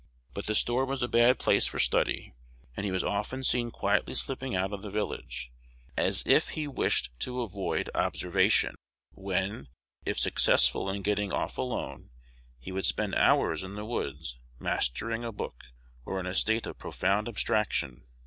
But 0.33 0.47
the 0.47 0.55
store 0.55 0.83
was 0.83 1.03
a 1.03 1.07
bad 1.07 1.37
place 1.37 1.67
for 1.67 1.77
study; 1.77 2.33
and 2.75 2.87
he 2.87 2.91
was 2.91 3.03
often 3.03 3.43
seen 3.43 3.69
quietly 3.69 4.15
slipping 4.15 4.55
out 4.55 4.73
of 4.73 4.81
the 4.81 4.89
village, 4.89 5.51
as 5.95 6.23
if 6.25 6.47
he 6.47 6.67
wished 6.67 7.11
to 7.19 7.41
avoid 7.41 7.87
observation, 7.93 8.73
when, 9.13 9.67
if 10.03 10.17
successful 10.17 10.89
in 10.89 11.03
getting 11.03 11.31
off 11.31 11.55
alone, 11.55 12.09
he 12.59 12.71
would 12.71 12.85
spend 12.87 13.13
hours 13.13 13.63
in 13.63 13.75
the 13.75 13.85
woods, 13.85 14.39
"mastering 14.57 15.23
a 15.23 15.31
book," 15.31 15.65
or 16.03 16.19
in 16.19 16.25
a 16.25 16.33
state 16.33 16.65
of 16.65 16.79
profound 16.79 17.29
abstraction. 17.29 18.01